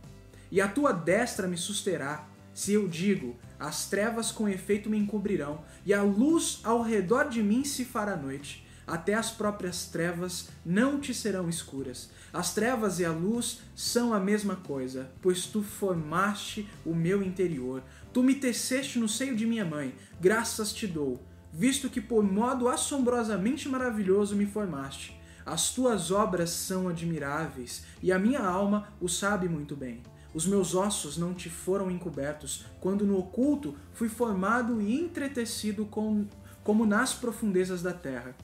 E 0.50 0.60
a 0.60 0.66
tua 0.66 0.92
destra 0.92 1.46
me 1.46 1.56
susterá. 1.56 2.26
Se 2.58 2.72
eu 2.72 2.88
digo, 2.88 3.36
as 3.56 3.88
trevas 3.88 4.32
com 4.32 4.48
efeito 4.48 4.90
me 4.90 4.98
encobrirão, 4.98 5.62
e 5.86 5.94
a 5.94 6.02
luz 6.02 6.58
ao 6.64 6.82
redor 6.82 7.28
de 7.28 7.40
mim 7.40 7.62
se 7.62 7.84
fará 7.84 8.16
noite. 8.16 8.66
Até 8.84 9.14
as 9.14 9.30
próprias 9.30 9.86
trevas 9.86 10.48
não 10.66 10.98
te 10.98 11.14
serão 11.14 11.48
escuras. 11.48 12.10
As 12.32 12.52
trevas 12.52 12.98
e 12.98 13.04
a 13.04 13.12
luz 13.12 13.60
são 13.76 14.12
a 14.12 14.18
mesma 14.18 14.56
coisa, 14.56 15.08
pois 15.22 15.46
tu 15.46 15.62
formaste 15.62 16.68
o 16.84 16.92
meu 16.92 17.22
interior. 17.22 17.80
Tu 18.12 18.24
me 18.24 18.34
teceste 18.34 18.98
no 18.98 19.08
seio 19.08 19.36
de 19.36 19.46
minha 19.46 19.64
mãe. 19.64 19.94
Graças 20.20 20.72
te 20.72 20.88
dou, 20.88 21.24
visto 21.52 21.88
que 21.88 22.00
por 22.00 22.24
modo 22.24 22.68
assombrosamente 22.68 23.68
maravilhoso 23.68 24.34
me 24.34 24.46
formaste. 24.46 25.16
As 25.46 25.70
tuas 25.72 26.10
obras 26.10 26.50
são 26.50 26.88
admiráveis, 26.88 27.84
e 28.02 28.10
a 28.10 28.18
minha 28.18 28.40
alma 28.40 28.88
o 29.00 29.08
sabe 29.08 29.48
muito 29.48 29.76
bem. 29.76 30.02
Os 30.38 30.46
meus 30.46 30.72
ossos 30.72 31.18
não 31.18 31.34
te 31.34 31.50
foram 31.50 31.90
encobertos, 31.90 32.64
quando 32.78 33.04
no 33.04 33.18
oculto 33.18 33.74
fui 33.92 34.08
formado 34.08 34.80
e 34.80 34.94
entretecido 34.94 35.84
com, 35.84 36.28
como 36.62 36.86
nas 36.86 37.12
profundezas 37.12 37.82
da 37.82 37.92
terra. 37.92 38.36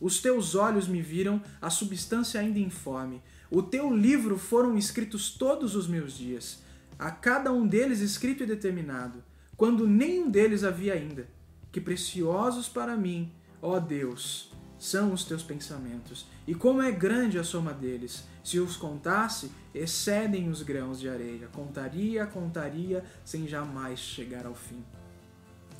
Os 0.00 0.22
teus 0.22 0.54
olhos 0.54 0.88
me 0.88 1.02
viram 1.02 1.42
a 1.60 1.68
substância 1.68 2.40
ainda 2.40 2.58
informe. 2.58 3.20
O 3.50 3.62
teu 3.62 3.94
livro 3.94 4.38
foram 4.38 4.78
escritos 4.78 5.28
todos 5.28 5.76
os 5.76 5.86
meus 5.86 6.16
dias, 6.16 6.62
a 6.98 7.10
cada 7.10 7.52
um 7.52 7.66
deles 7.66 8.00
escrito 8.00 8.42
e 8.42 8.46
determinado, 8.46 9.22
quando 9.58 9.86
nenhum 9.86 10.30
deles 10.30 10.64
havia 10.64 10.94
ainda. 10.94 11.28
Que 11.70 11.82
preciosos 11.82 12.66
para 12.66 12.96
mim, 12.96 13.30
ó 13.60 13.78
Deus, 13.78 14.55
são 14.78 15.12
os 15.12 15.24
teus 15.24 15.42
pensamentos, 15.42 16.26
e 16.46 16.54
como 16.54 16.82
é 16.82 16.92
grande 16.92 17.38
a 17.38 17.44
soma 17.44 17.72
deles. 17.72 18.24
Se 18.44 18.60
os 18.60 18.76
contasse, 18.76 19.50
excedem 19.74 20.48
os 20.48 20.62
grãos 20.62 21.00
de 21.00 21.08
areia. 21.08 21.48
Contaria, 21.48 22.26
contaria, 22.26 23.04
sem 23.24 23.48
jamais 23.48 23.98
chegar 23.98 24.46
ao 24.46 24.54
fim. 24.54 24.84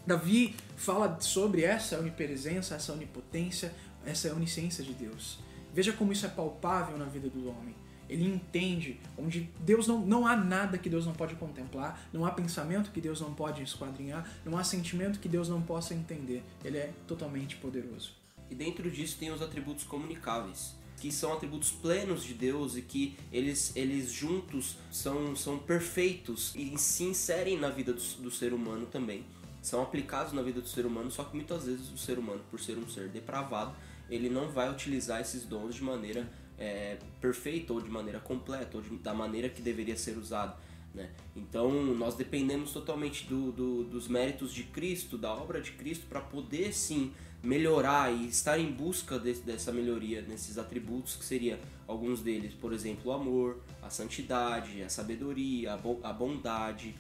Davi 0.06 0.56
fala 0.76 1.20
sobre 1.20 1.62
essa 1.62 1.98
onipresença, 1.98 2.74
essa 2.74 2.92
onipotência, 2.92 3.72
essa 4.04 4.32
onisciência 4.32 4.82
de 4.82 4.92
Deus. 4.94 5.38
Veja 5.72 5.92
como 5.92 6.12
isso 6.12 6.26
é 6.26 6.28
palpável 6.28 6.96
na 6.96 7.04
vida 7.04 7.28
do 7.28 7.48
homem. 7.48 7.74
Ele 8.08 8.24
entende 8.24 9.00
onde 9.18 9.52
Deus 9.60 9.86
não, 9.86 10.00
não 10.00 10.26
há 10.26 10.36
nada 10.36 10.78
que 10.78 10.88
Deus 10.88 11.04
não 11.04 11.12
pode 11.12 11.34
contemplar, 11.34 12.08
não 12.12 12.24
há 12.24 12.30
pensamento 12.30 12.92
que 12.92 13.00
Deus 13.00 13.20
não 13.20 13.34
pode 13.34 13.62
esquadrinhar, 13.62 14.28
não 14.44 14.56
há 14.56 14.62
sentimento 14.62 15.18
que 15.18 15.28
Deus 15.28 15.48
não 15.48 15.60
possa 15.60 15.92
entender. 15.92 16.42
Ele 16.64 16.78
é 16.78 16.92
totalmente 17.06 17.56
poderoso. 17.56 18.25
E 18.50 18.54
dentro 18.54 18.90
disso 18.90 19.16
tem 19.18 19.30
os 19.30 19.42
atributos 19.42 19.84
comunicáveis, 19.84 20.74
que 20.98 21.12
são 21.12 21.32
atributos 21.32 21.70
plenos 21.70 22.24
de 22.24 22.34
Deus 22.34 22.76
e 22.76 22.82
que 22.82 23.16
eles, 23.32 23.74
eles 23.76 24.10
juntos 24.10 24.76
são, 24.90 25.34
são 25.36 25.58
perfeitos 25.58 26.54
e 26.54 26.78
se 26.78 27.04
inserem 27.04 27.58
na 27.58 27.68
vida 27.68 27.92
do, 27.92 28.02
do 28.22 28.30
ser 28.30 28.52
humano 28.52 28.86
também. 28.86 29.24
São 29.60 29.82
aplicados 29.82 30.32
na 30.32 30.42
vida 30.42 30.60
do 30.60 30.68
ser 30.68 30.86
humano, 30.86 31.10
só 31.10 31.24
que 31.24 31.34
muitas 31.34 31.66
vezes 31.66 31.90
o 31.90 31.98
ser 31.98 32.18
humano, 32.18 32.40
por 32.50 32.60
ser 32.60 32.78
um 32.78 32.88
ser 32.88 33.08
depravado, 33.08 33.74
ele 34.08 34.28
não 34.28 34.48
vai 34.48 34.70
utilizar 34.70 35.20
esses 35.20 35.44
dons 35.44 35.74
de 35.74 35.82
maneira 35.82 36.30
é, 36.58 36.98
perfeita 37.20 37.72
ou 37.72 37.80
de 37.80 37.90
maneira 37.90 38.20
completa 38.20 38.76
ou 38.76 38.82
de, 38.82 38.90
da 38.98 39.12
maneira 39.12 39.48
que 39.48 39.60
deveria 39.60 39.96
ser 39.96 40.16
usado. 40.16 40.56
Né? 40.96 41.10
Então 41.36 41.70
nós 41.94 42.14
dependemos 42.14 42.72
totalmente 42.72 43.26
do, 43.26 43.52
do, 43.52 43.84
dos 43.84 44.08
méritos 44.08 44.50
de 44.50 44.62
Cristo, 44.62 45.18
da 45.18 45.30
obra 45.30 45.60
de 45.60 45.72
Cristo, 45.72 46.06
para 46.08 46.22
poder 46.22 46.72
sim 46.72 47.12
melhorar 47.42 48.10
e 48.10 48.28
estar 48.28 48.58
em 48.58 48.72
busca 48.72 49.18
de, 49.18 49.34
dessa 49.34 49.70
melhoria 49.70 50.22
nesses 50.22 50.56
atributos 50.56 51.14
que 51.14 51.24
seria 51.24 51.60
alguns 51.86 52.22
deles, 52.22 52.54
por 52.54 52.72
exemplo, 52.72 53.12
o 53.12 53.14
amor, 53.14 53.62
a 53.82 53.90
santidade, 53.90 54.82
a 54.82 54.88
sabedoria, 54.88 55.74
a, 55.74 55.76
bo 55.76 56.00
a 56.02 56.14
bondade, 56.14 56.96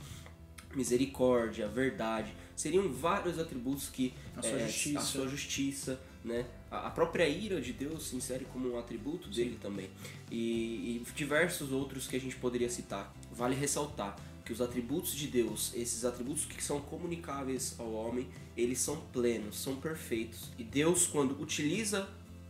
misericórdia, 0.74 1.64
a 1.64 1.68
verdade. 1.68 2.34
Seriam 2.54 2.92
vários 2.92 3.38
atributos 3.38 3.88
que 3.88 4.12
a 4.36 4.42
sua 4.42 4.58
é, 4.58 4.66
justiça, 4.66 4.98
a 4.98 5.02
sua 5.02 5.26
justiça 5.26 5.98
né? 6.26 6.44
A 6.70 6.90
própria 6.90 7.26
ira 7.28 7.60
de 7.60 7.72
Deus 7.72 8.08
se 8.08 8.16
insere 8.16 8.44
como 8.52 8.74
um 8.74 8.78
atributo 8.78 9.28
dele 9.28 9.52
Sim. 9.52 9.58
também. 9.60 9.88
E, 10.30 11.00
e, 11.06 11.06
diversos 11.14 11.70
outros 11.70 12.08
que 12.08 12.16
a 12.16 12.20
gente 12.20 12.34
poderia 12.36 12.68
citar. 12.68 13.14
Vale 13.36 13.54
ressaltar 13.54 14.16
que 14.44 14.52
os 14.52 14.60
atributos 14.60 15.12
de 15.12 15.26
Deus, 15.26 15.72
esses 15.74 16.04
atributos 16.04 16.44
que 16.44 16.62
são 16.62 16.80
comunicáveis 16.80 17.74
ao 17.78 17.92
homem, 17.92 18.28
eles 18.56 18.78
são 18.78 18.96
plenos, 19.12 19.58
são 19.58 19.76
perfeitos. 19.76 20.50
E 20.56 20.64
Deus, 20.64 21.06
quando 21.06 21.40
utiliza 21.40 22.08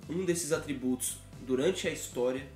um 0.09 0.25
desses 0.25 0.53
atributos 0.53 1.19
durante 1.47 1.89
a 1.89 1.91
história, 1.91 2.47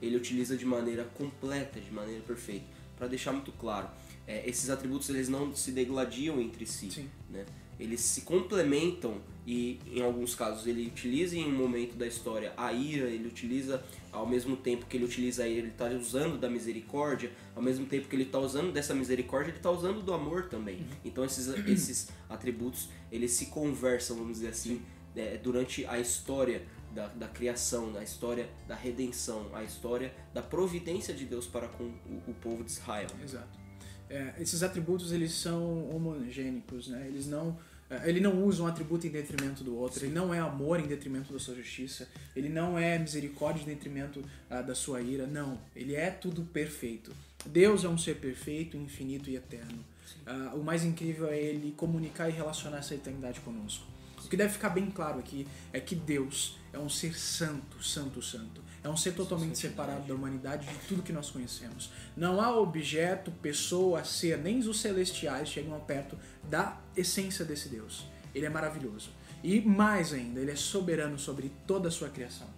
ele 0.00 0.16
utiliza 0.16 0.56
de 0.56 0.64
maneira 0.64 1.04
completa, 1.04 1.80
de 1.80 1.90
maneira 1.90 2.22
perfeita. 2.22 2.66
Para 2.96 3.06
deixar 3.06 3.32
muito 3.32 3.52
claro, 3.52 3.88
é, 4.26 4.48
esses 4.48 4.70
atributos 4.70 5.08
eles 5.10 5.28
não 5.28 5.54
se 5.54 5.70
degladiam 5.72 6.40
entre 6.40 6.66
si. 6.66 6.90
Sim. 6.90 7.10
Né? 7.30 7.44
eles 7.78 8.00
se 8.00 8.22
complementam 8.22 9.20
e 9.46 9.78
em 9.86 10.02
alguns 10.02 10.34
casos 10.34 10.66
ele 10.66 10.88
utiliza 10.88 11.36
em 11.36 11.46
um 11.46 11.56
momento 11.56 11.96
da 11.96 12.06
história 12.06 12.52
a 12.56 12.72
ira, 12.72 13.08
ele 13.08 13.28
utiliza 13.28 13.82
ao 14.10 14.26
mesmo 14.26 14.56
tempo 14.56 14.86
que 14.86 14.96
ele 14.96 15.04
utiliza 15.04 15.44
a 15.44 15.48
ira, 15.48 15.60
ele 15.60 15.68
está 15.68 15.86
usando 15.86 16.36
da 16.38 16.50
misericórdia, 16.50 17.30
ao 17.54 17.62
mesmo 17.62 17.86
tempo 17.86 18.08
que 18.08 18.16
ele 18.16 18.24
está 18.24 18.40
usando 18.40 18.72
dessa 18.72 18.92
misericórdia, 18.92 19.50
ele 19.50 19.58
está 19.58 19.70
usando 19.70 20.02
do 20.02 20.12
amor 20.12 20.48
também. 20.48 20.78
Uhum. 20.78 20.86
Então 21.04 21.24
esses, 21.24 21.46
esses 21.66 22.08
atributos 22.28 22.88
eles 23.12 23.30
se 23.32 23.46
conversam, 23.46 24.16
vamos 24.16 24.38
dizer 24.38 24.48
assim, 24.48 24.82
é, 25.14 25.36
durante 25.36 25.86
a 25.86 26.00
história 26.00 26.62
da, 26.92 27.06
da 27.06 27.28
criação, 27.28 27.92
da 27.92 28.02
história 28.02 28.48
da 28.66 28.74
redenção, 28.74 29.50
a 29.54 29.62
história 29.62 30.12
da 30.34 30.42
providência 30.42 31.14
de 31.14 31.24
Deus 31.24 31.46
para 31.46 31.68
com 31.68 31.84
o, 31.84 32.22
o 32.26 32.34
povo 32.34 32.64
de 32.64 32.72
Israel. 32.72 33.08
Exato 33.22 33.66
é, 34.08 34.34
esses 34.38 34.62
atributos 34.62 35.12
eles 35.12 35.32
são 35.32 35.90
homogênicos, 35.90 36.88
né? 36.88 37.06
Eles 37.06 37.26
não 37.26 37.58
ele 38.04 38.20
não 38.20 38.42
usa 38.44 38.62
um 38.62 38.66
atributo 38.66 39.06
em 39.06 39.10
detrimento 39.10 39.62
do 39.62 39.76
outro, 39.76 40.00
Sim. 40.00 40.06
ele 40.06 40.14
não 40.14 40.34
é 40.34 40.40
amor 40.40 40.80
em 40.80 40.86
detrimento 40.86 41.32
da 41.32 41.38
sua 41.38 41.54
justiça, 41.54 42.08
ele 42.34 42.48
não 42.48 42.78
é 42.78 42.98
misericórdia 42.98 43.62
em 43.62 43.66
detrimento 43.66 44.20
uh, 44.20 44.66
da 44.66 44.74
sua 44.74 45.00
ira, 45.00 45.26
não. 45.26 45.58
Ele 45.74 45.94
é 45.94 46.10
tudo 46.10 46.42
perfeito. 46.42 47.12
Deus 47.44 47.84
é 47.84 47.88
um 47.88 47.96
ser 47.96 48.16
perfeito, 48.16 48.76
infinito 48.76 49.30
e 49.30 49.36
eterno. 49.36 49.84
Uh, 50.26 50.58
o 50.58 50.64
mais 50.64 50.84
incrível 50.84 51.28
é 51.28 51.38
ele 51.38 51.72
comunicar 51.76 52.28
e 52.28 52.32
relacionar 52.32 52.78
essa 52.78 52.94
eternidade 52.94 53.40
conosco. 53.40 53.95
O 54.26 54.28
que 54.28 54.36
deve 54.36 54.52
ficar 54.52 54.70
bem 54.70 54.90
claro 54.90 55.20
aqui 55.20 55.46
é 55.72 55.78
que 55.78 55.94
Deus 55.94 56.58
é 56.72 56.78
um 56.80 56.88
ser 56.88 57.16
santo, 57.16 57.80
santo, 57.80 58.20
santo. 58.20 58.60
É 58.82 58.88
um 58.88 58.96
ser 58.96 59.12
totalmente 59.12 59.56
separado 59.56 60.04
da 60.04 60.14
humanidade 60.14 60.66
de 60.66 60.74
tudo 60.88 61.02
que 61.02 61.12
nós 61.12 61.30
conhecemos. 61.30 61.92
Não 62.16 62.40
há 62.40 62.56
objeto, 62.58 63.30
pessoa, 63.30 64.02
ser, 64.02 64.38
nem 64.38 64.58
os 64.58 64.80
celestiais 64.80 65.48
chegam 65.48 65.78
perto 65.78 66.18
da 66.42 66.76
essência 66.96 67.44
desse 67.44 67.68
Deus. 67.68 68.04
Ele 68.34 68.46
é 68.46 68.50
maravilhoso. 68.50 69.10
E 69.44 69.60
mais 69.60 70.12
ainda, 70.12 70.40
ele 70.40 70.50
é 70.50 70.56
soberano 70.56 71.20
sobre 71.20 71.52
toda 71.64 71.86
a 71.86 71.92
sua 71.92 72.08
criação. 72.08 72.48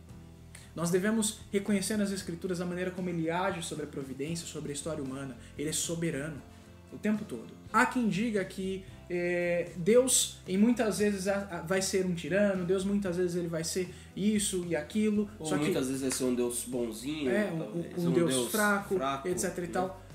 Nós 0.75 0.91
devemos 0.91 1.41
reconhecer 1.53 1.99
nas 1.99 2.13
Escrituras 2.13 2.63
a 2.63 2.65
maneira 2.65 2.91
como 2.91 3.11
ele 3.11 3.31
age 3.31 3.63
sobre 3.63 3.85
a 3.85 3.89
providência, 3.89 4.47
sobre 4.47 4.71
a 4.71 4.75
história 4.75 5.05
humana. 5.05 5.37
Ele 5.59 5.69
é 5.69 5.73
soberano 5.73 6.41
o 6.93 6.99
tempo 6.99 7.25
todo. 7.25 7.47
Há 7.73 7.87
quem 7.87 8.09
diga 8.09 8.45
que 8.45 8.85
é, 9.11 9.71
Deus 9.77 10.39
em 10.47 10.57
muitas 10.57 10.99
vezes 10.99 11.27
vai 11.67 11.81
ser 11.81 12.05
um 12.07 12.15
tirano, 12.15 12.65
Deus 12.65 12.85
muitas 12.85 13.17
vezes 13.17 13.37
ele 13.37 13.49
vai 13.49 13.65
ser 13.65 13.93
isso 14.17 14.65
e 14.69 14.77
aquilo. 14.77 15.29
Ou 15.39 15.49
muitas 15.57 15.85
que, 15.85 15.93
vezes 15.93 16.01
vai 16.03 16.11
ser 16.11 16.25
um 16.25 16.35
Deus 16.35 16.65
bonzinho, 16.65 17.31
é, 17.31 17.51
um, 17.51 17.63
um, 17.63 18.09
um 18.09 18.11
Deus, 18.13 18.35
Deus, 18.35 18.51
fraco, 18.51 18.97
fraco 18.97 19.29
etc 19.29 19.59
né? 19.59 19.65
e 19.65 19.69
tal. 19.69 20.09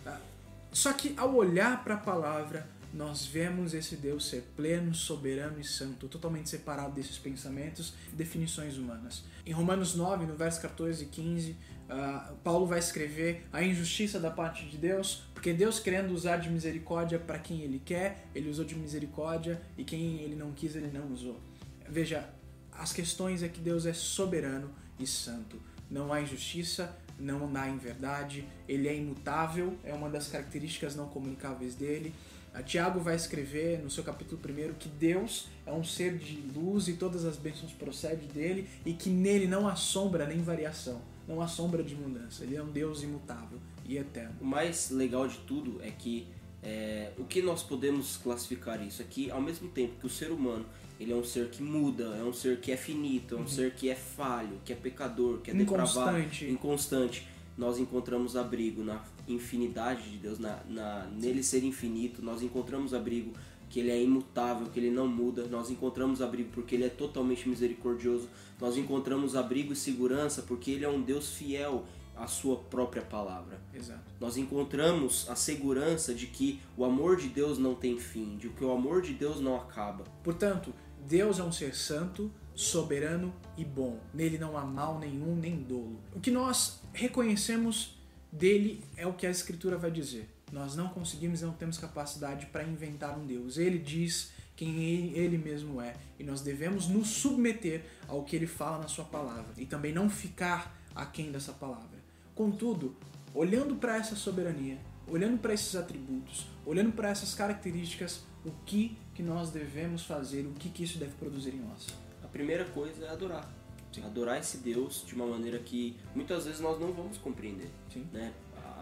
Só 0.72 0.92
que 0.92 1.14
ao 1.16 1.36
olhar 1.36 1.84
para 1.84 1.94
a 1.94 1.98
palavra, 1.98 2.68
nós 2.94 3.26
vemos 3.26 3.74
esse 3.74 3.96
Deus 3.96 4.28
ser 4.28 4.44
pleno, 4.56 4.94
soberano 4.94 5.60
e 5.60 5.64
santo, 5.64 6.08
totalmente 6.08 6.50
separado 6.50 6.94
desses 6.94 7.18
pensamentos 7.18 7.94
e 8.12 8.16
definições 8.16 8.78
humanas. 8.78 9.24
Em 9.46 9.52
Romanos 9.52 9.96
9, 9.96 10.26
no 10.26 10.36
verso 10.36 10.62
14 10.62 11.04
e 11.04 11.08
15, 11.08 11.52
uh, 11.52 12.36
Paulo 12.44 12.66
vai 12.68 12.80
escrever 12.80 13.46
a 13.52 13.64
injustiça 13.64 14.20
da 14.20 14.30
parte 14.30 14.66
de 14.66 14.78
Deus, 14.78 15.24
porque 15.44 15.52
Deus 15.52 15.78
querendo 15.78 16.14
usar 16.14 16.38
de 16.38 16.50
misericórdia 16.50 17.20
para 17.20 17.38
quem 17.38 17.60
ele 17.64 17.82
quer, 17.84 18.28
ele 18.34 18.50
usou 18.50 18.64
de 18.64 18.76
misericórdia 18.76 19.62
e 19.78 19.84
quem 19.84 20.22
ele 20.22 20.38
não 20.38 20.54
quis, 20.54 20.74
ele 20.74 20.90
não 20.98 21.12
usou. 21.12 21.38
Veja, 21.86 22.30
as 22.72 22.94
questões 22.94 23.44
é 23.44 23.50
que 23.50 23.60
Deus 23.60 23.86
é 23.86 23.92
soberano 23.92 24.72
e 24.98 25.06
santo. 25.06 25.60
Não 25.92 26.14
há 26.14 26.22
injustiça, 26.22 26.98
não 27.20 27.52
há 27.58 27.68
inverdade, 27.68 28.48
ele 28.70 28.88
é 28.88 28.96
imutável, 28.96 29.78
é 29.84 29.94
uma 29.94 30.10
das 30.10 30.30
características 30.30 30.96
não 30.96 31.10
comunicáveis 31.10 31.76
dele. 31.76 32.14
A 32.54 32.64
Tiago 32.64 33.02
vai 33.02 33.18
escrever 33.18 33.80
no 33.84 33.90
seu 33.90 34.02
capítulo 34.06 34.40
1 34.42 34.76
que 34.76 34.88
Deus 34.88 35.50
é 35.66 35.74
um 35.74 35.84
ser 35.84 36.18
de 36.18 36.38
luz 36.56 36.88
e 36.88 36.94
todas 36.94 37.26
as 37.26 37.36
bênçãos 37.36 37.74
procedem 37.74 38.30
dele 38.30 38.70
e 38.86 38.94
que 38.94 39.10
nele 39.10 39.46
não 39.46 39.68
há 39.68 39.76
sombra 39.76 40.26
nem 40.26 40.42
variação 40.42 41.02
não 41.28 41.42
há 41.42 41.48
sombra 41.48 41.84
de 41.84 41.96
mudança. 41.96 42.44
Ele 42.44 42.56
é 42.56 42.62
um 42.62 42.70
Deus 42.70 43.04
imutável 43.04 43.60
e 43.86 43.98
eterno. 43.98 44.36
O 44.42 44.46
mais 44.46 44.90
legal 44.90 45.28
de 45.28 45.38
tudo 45.40 45.82
é 45.82 45.92
que 45.92 46.28
é, 46.62 47.12
o 47.18 47.26
que 47.26 47.42
nós 47.42 47.62
podemos 47.62 48.18
classificar 48.18 48.82
isso 48.86 49.02
aqui, 49.02 49.30
ao 49.30 49.42
mesmo 49.42 49.68
tempo 49.68 50.00
que 50.00 50.06
o 50.06 50.10
ser 50.10 50.32
humano 50.32 50.66
ele 51.00 51.12
é 51.12 51.16
um 51.16 51.24
ser 51.24 51.50
que 51.50 51.62
muda, 51.62 52.16
é 52.18 52.24
um 52.24 52.32
ser 52.32 52.60
que 52.60 52.72
é 52.72 52.78
finito, 52.78 53.36
é 53.36 53.38
um 53.38 53.42
uhum. 53.42 53.48
ser 53.48 53.74
que 53.74 53.90
é 53.90 53.96
falho, 53.96 54.62
que 54.64 54.72
é 54.72 54.76
pecador, 54.76 55.40
que 55.40 55.52
é 55.52 55.54
depravado, 55.54 56.18
inconstante. 56.44 57.28
Nós 57.58 57.78
encontramos 57.78 58.36
abrigo 58.36 58.84
na 58.84 59.04
infinidade 59.28 60.10
de 60.10 60.18
Deus, 60.18 60.40
na, 60.40 60.60
na, 60.68 61.06
nele 61.08 61.44
ser 61.44 61.64
infinito, 61.64 62.24
nós 62.24 62.42
encontramos 62.42 62.94
abrigo 62.94 63.34
que 63.70 63.80
ele 63.80 63.92
é 63.92 64.02
imutável, 64.02 64.68
que 64.68 64.80
ele 64.80 64.92
não 64.92 65.08
muda. 65.08 65.48
Nós 65.48 65.72
encontramos 65.72 66.22
abrigo 66.22 66.50
porque 66.54 66.76
ele 66.76 66.86
é 66.86 66.90
totalmente 66.90 67.50
misericordioso. 67.50 68.30
Nós 68.62 68.78
encontramos 68.78 69.36
abrigo 69.36 69.74
e 69.74 69.76
segurança 69.76 70.44
porque 70.44 70.70
ele 70.72 70.86
é 70.86 70.90
um 70.90 71.02
Deus 71.02 71.32
fiel 71.32 71.84
à 72.24 72.28
sua 72.28 72.56
própria 72.56 73.02
palavra. 73.02 73.60
Exato. 73.74 74.02
Nós 74.20 74.38
encontramos 74.38 75.30
a 75.30 75.36
segurança 75.36 76.14
de 76.14 76.28
que 76.28 76.62
o 76.78 76.86
amor 76.86 77.18
de 77.18 77.28
Deus 77.28 77.58
não 77.58 77.76
tem 77.76 78.00
fim, 78.00 78.38
de 78.38 78.50
que 78.50 78.64
o 78.64 78.72
amor 78.72 79.02
de 79.02 79.14
Deus 79.14 79.42
não 79.42 79.58
acaba. 79.58 80.06
Portanto, 80.24 80.74
Deus 81.06 81.38
é 81.38 81.44
um 81.44 81.52
ser 81.52 81.76
santo, 81.76 82.32
soberano 82.56 83.34
e 83.58 83.66
bom. 83.66 84.00
Nele 84.14 84.38
não 84.38 84.58
há 84.58 84.64
mal 84.64 85.00
nenhum 85.00 85.36
nem 85.36 85.58
dolo. 85.58 86.00
O 86.16 86.20
que 86.20 86.32
nós 86.32 86.82
reconhecemos 86.94 87.98
dele 88.32 88.82
é 88.96 89.06
o 89.06 89.14
que 89.14 89.28
a 89.28 89.32
Escritura 89.32 89.78
vai 89.78 89.92
dizer. 89.92 90.30
Nós 90.52 90.76
não 90.76 90.88
conseguimos 90.88 91.42
e 91.42 91.46
não 91.46 91.54
temos 91.54 91.78
capacidade 91.78 92.46
para 92.46 92.64
inventar 92.64 93.18
um 93.18 93.26
Deus. 93.26 93.58
Ele 93.58 93.80
diz 93.80 94.32
quem 94.56 95.12
ele 95.18 95.38
mesmo 95.38 95.82
é 95.82 95.96
e 96.20 96.24
nós 96.24 96.42
devemos 96.42 96.88
nos 96.88 97.08
submeter 97.08 97.84
ao 98.08 98.24
que 98.24 98.36
ele 98.36 98.48
fala 98.48 98.78
na 98.78 98.88
sua 98.88 99.04
palavra 99.04 99.52
e 99.58 99.66
também 99.66 99.92
não 99.92 100.10
ficar 100.10 100.78
aquém 100.96 101.32
dessa 101.32 101.52
palavra. 101.52 101.93
Contudo, 102.36 102.96
olhando 103.34 103.76
para 103.76 103.98
essa 103.98 104.16
soberania, 104.16 104.78
olhando 105.08 105.38
para 105.38 105.54
esses 105.54 105.76
atributos, 105.76 106.48
olhando 106.66 106.92
para 106.92 107.10
essas 107.10 107.34
características, 107.36 108.24
o 108.46 108.52
que 108.66 108.98
que 109.14 109.22
nós 109.22 109.52
devemos 109.52 110.04
fazer, 110.04 110.46
o 110.46 110.52
que 110.54 110.70
que 110.70 110.84
isso 110.84 110.98
deve 110.98 111.14
produzir 111.14 111.54
em 111.54 111.60
nós. 111.60 111.88
A 112.24 112.28
primeira 112.28 112.66
coisa 112.66 113.06
é 113.06 113.10
adorar. 113.10 113.52
Sim. 113.92 114.04
Adorar 114.04 114.40
esse 114.40 114.58
Deus 114.58 115.04
de 115.06 115.14
uma 115.14 115.28
maneira 115.28 115.60
que 115.60 115.96
muitas 116.16 116.46
vezes 116.46 116.60
nós 116.60 116.80
não 116.80 116.92
vamos 116.92 117.18
compreender. 117.18 117.70
Sim. 117.92 118.08
Né? 118.12 118.34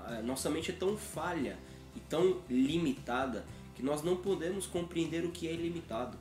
A 0.07 0.21
nossa 0.21 0.49
mente 0.49 0.71
é 0.71 0.73
tão 0.73 0.97
falha 0.97 1.57
e 1.95 1.99
tão 1.99 2.41
limitada 2.49 3.45
que 3.75 3.83
nós 3.83 4.01
não 4.01 4.15
podemos 4.17 4.65
compreender 4.65 5.25
o 5.25 5.31
que 5.31 5.47
é 5.47 5.53
ilimitado. 5.53 6.17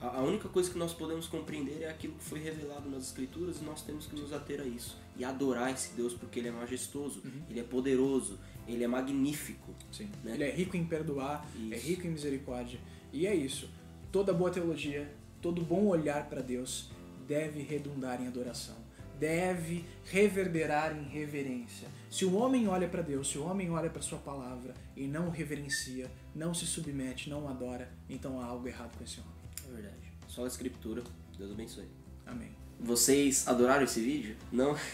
A 0.00 0.18
a 0.18 0.22
única 0.22 0.48
coisa 0.48 0.70
que 0.70 0.78
nós 0.78 0.92
podemos 0.92 1.26
compreender 1.26 1.82
é 1.82 1.90
aquilo 1.90 2.14
que 2.14 2.24
foi 2.24 2.38
revelado 2.38 2.88
nas 2.90 3.04
Escrituras 3.04 3.60
e 3.60 3.64
nós 3.64 3.82
temos 3.82 4.06
que 4.06 4.14
nos 4.14 4.32
ater 4.32 4.60
a 4.60 4.64
isso. 4.64 4.96
E 5.16 5.24
adorar 5.24 5.72
esse 5.72 5.94
Deus 5.94 6.14
porque 6.14 6.38
ele 6.38 6.48
é 6.48 6.52
majestoso, 6.52 7.22
ele 7.48 7.60
é 7.60 7.62
poderoso, 7.62 8.38
ele 8.66 8.84
é 8.84 8.86
magnífico. 8.86 9.74
Né? 10.22 10.34
Ele 10.34 10.44
é 10.44 10.50
rico 10.50 10.76
em 10.76 10.84
perdoar, 10.84 11.46
é 11.70 11.76
Isso. 11.76 11.86
rico 11.86 12.06
em 12.06 12.10
misericórdia. 12.10 12.80
E 13.12 13.26
é 13.26 13.34
isso. 13.34 13.68
Toda 14.10 14.32
boa 14.32 14.50
teologia, 14.50 15.12
todo 15.40 15.62
bom 15.62 15.86
olhar 15.86 16.28
para 16.28 16.40
Deus 16.40 16.90
deve 17.26 17.62
redundar 17.62 18.20
em 18.20 18.26
adoração. 18.26 18.76
Deve 19.18 19.84
reverberar 20.04 20.96
em 20.96 21.04
reverência. 21.04 21.88
Se 22.10 22.24
o 22.24 22.34
homem 22.34 22.66
olha 22.66 22.88
para 22.88 23.02
Deus, 23.02 23.28
se 23.28 23.38
o 23.38 23.44
homem 23.44 23.70
olha 23.70 23.88
para 23.88 24.02
sua 24.02 24.18
palavra 24.18 24.74
e 24.96 25.06
não 25.06 25.28
o 25.28 25.30
reverencia, 25.30 26.10
não 26.34 26.52
se 26.52 26.66
submete, 26.66 27.30
não 27.30 27.48
adora, 27.48 27.90
então 28.08 28.40
há 28.40 28.46
algo 28.46 28.66
errado 28.66 28.96
com 28.96 29.04
esse 29.04 29.20
homem. 29.20 29.43
É 29.68 29.72
verdade. 29.72 30.12
Só 30.28 30.44
a 30.44 30.46
Escritura. 30.46 31.02
Deus 31.38 31.52
abençoe. 31.52 31.84
Amém. 32.26 32.50
Vocês 32.80 33.46
adoraram 33.46 33.84
esse 33.84 34.00
vídeo? 34.00 34.36
Não? 34.52 34.76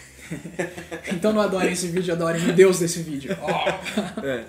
Então 1.12 1.32
não 1.32 1.40
adorem 1.40 1.72
esse 1.72 1.88
vídeo, 1.88 2.14
adorem 2.14 2.50
o 2.50 2.52
Deus 2.52 2.78
desse 2.78 3.02
vídeo. 3.02 3.36
Ó. 3.40 3.50
É. 4.24 4.46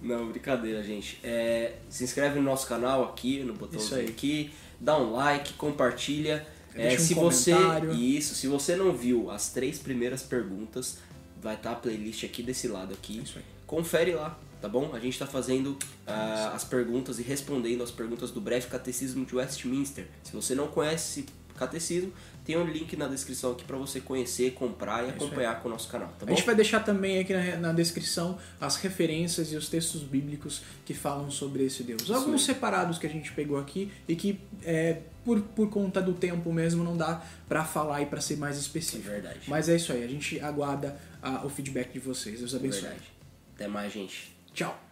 Não, 0.00 0.28
brincadeira, 0.30 0.82
gente. 0.82 1.18
É, 1.22 1.74
se 1.90 2.02
inscreve 2.04 2.38
no 2.38 2.44
nosso 2.44 2.66
canal 2.66 3.04
aqui, 3.04 3.42
no 3.42 3.52
botãozinho 3.52 4.08
aqui, 4.08 4.50
dá 4.80 4.96
um 4.96 5.12
like, 5.12 5.52
compartilha. 5.54 6.46
É, 6.74 6.94
um 6.94 6.98
se 6.98 7.12
você 7.12 7.52
isso, 7.94 8.34
se 8.34 8.46
você 8.46 8.74
não 8.76 8.92
viu 8.92 9.30
as 9.30 9.50
três 9.50 9.78
primeiras 9.78 10.22
perguntas, 10.22 10.98
vai 11.42 11.56
estar 11.56 11.72
a 11.72 11.74
playlist 11.74 12.24
aqui 12.24 12.42
desse 12.42 12.68
lado 12.68 12.94
aqui. 12.94 13.20
Isso 13.22 13.38
aí. 13.38 13.57
Confere 13.68 14.12
lá, 14.12 14.36
tá 14.60 14.68
bom? 14.68 14.90
A 14.92 14.98
gente 14.98 15.12
está 15.12 15.26
fazendo 15.26 15.76
ah, 16.06 16.52
as 16.54 16.64
perguntas 16.64 17.20
e 17.20 17.22
respondendo 17.22 17.82
as 17.84 17.92
perguntas 17.92 18.32
do 18.32 18.40
breve 18.40 18.66
catecismo 18.66 19.24
de 19.24 19.36
Westminster. 19.36 20.06
Se 20.24 20.32
você 20.32 20.54
não 20.56 20.66
conhece 20.66 21.20
esse 21.20 21.28
catecismo, 21.56 22.12
tem 22.46 22.56
um 22.56 22.64
link 22.64 22.96
na 22.96 23.06
descrição 23.08 23.52
aqui 23.52 23.64
para 23.64 23.76
você 23.76 24.00
conhecer, 24.00 24.52
comprar 24.54 25.02
e 25.02 25.06
aí. 25.06 25.10
acompanhar 25.10 25.60
com 25.60 25.68
o 25.68 25.70
nosso 25.72 25.88
canal, 25.88 26.08
tá 26.18 26.22
A 26.22 26.26
bom? 26.26 26.34
gente 26.34 26.46
vai 26.46 26.54
deixar 26.54 26.80
também 26.80 27.18
aqui 27.18 27.34
na, 27.34 27.56
na 27.56 27.72
descrição 27.74 28.38
as 28.60 28.76
referências 28.76 29.52
e 29.52 29.56
os 29.56 29.68
textos 29.68 30.02
bíblicos 30.02 30.62
que 30.86 30.94
falam 30.94 31.30
sobre 31.30 31.64
esse 31.66 31.82
Deus. 31.82 32.10
Alguns 32.10 32.44
separados 32.44 32.96
que 32.96 33.06
a 33.06 33.10
gente 33.10 33.32
pegou 33.32 33.58
aqui 33.58 33.92
e 34.08 34.16
que, 34.16 34.40
é, 34.64 35.02
por, 35.24 35.42
por 35.42 35.68
conta 35.68 36.00
do 36.00 36.14
tempo 36.14 36.50
mesmo, 36.52 36.82
não 36.82 36.96
dá 36.96 37.22
pra 37.46 37.64
falar 37.66 38.00
e 38.00 38.06
pra 38.06 38.20
ser 38.20 38.38
mais 38.38 38.56
específico. 38.56 39.08
É 39.10 39.14
verdade. 39.14 39.40
Mas 39.46 39.68
é 39.68 39.76
isso 39.76 39.92
aí, 39.92 40.02
a 40.02 40.08
gente 40.08 40.40
aguarda 40.40 40.98
ah, 41.22 41.44
o 41.44 41.50
feedback 41.50 41.92
de 41.92 41.98
vocês. 41.98 42.38
Deus 42.38 42.54
É 42.54 42.56
abençoe. 42.56 42.80
verdade. 42.82 43.17
Até 43.58 43.66
mais, 43.66 43.92
gente. 43.92 44.36
Tchau. 44.54 44.87